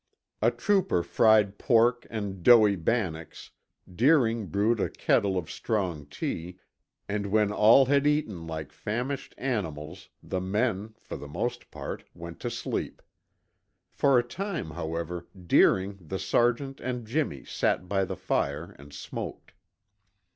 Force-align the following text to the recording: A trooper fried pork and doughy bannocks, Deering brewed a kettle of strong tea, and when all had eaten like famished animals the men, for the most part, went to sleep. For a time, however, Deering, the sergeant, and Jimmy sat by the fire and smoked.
A 0.41 0.49
trooper 0.49 1.03
fried 1.03 1.59
pork 1.59 2.07
and 2.09 2.41
doughy 2.41 2.75
bannocks, 2.75 3.51
Deering 3.87 4.47
brewed 4.47 4.79
a 4.79 4.89
kettle 4.89 5.37
of 5.37 5.51
strong 5.51 6.07
tea, 6.07 6.57
and 7.07 7.27
when 7.27 7.51
all 7.51 7.85
had 7.85 8.07
eaten 8.07 8.47
like 8.47 8.71
famished 8.71 9.35
animals 9.37 10.09
the 10.23 10.41
men, 10.41 10.95
for 10.97 11.17
the 11.17 11.27
most 11.27 11.69
part, 11.69 12.03
went 12.15 12.39
to 12.39 12.49
sleep. 12.49 13.03
For 13.91 14.17
a 14.17 14.23
time, 14.23 14.71
however, 14.71 15.27
Deering, 15.39 15.99
the 16.01 16.17
sergeant, 16.17 16.79
and 16.79 17.05
Jimmy 17.05 17.43
sat 17.45 17.87
by 17.87 18.03
the 18.03 18.17
fire 18.17 18.75
and 18.79 18.91
smoked. 18.91 19.53